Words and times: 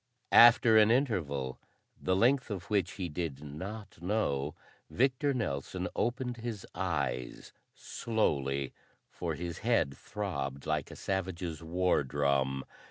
After 0.31 0.79
an 0.79 0.89
interval, 0.89 1.59
the 2.01 2.15
length 2.15 2.49
of 2.49 2.71
which 2.71 2.93
he 2.93 3.07
did 3.07 3.43
not 3.43 4.01
know, 4.01 4.55
Victor 4.89 5.31
Nelson 5.31 5.87
opened 5.95 6.37
his 6.37 6.65
eyes 6.73 7.53
slowly, 7.75 8.73
for 9.11 9.35
his 9.35 9.59
head 9.59 9.95
throbbed 9.95 10.65
like 10.65 10.89
a 10.89 10.95
savage's 10.95 11.61
war 11.61 12.03
drum. 12.03 12.65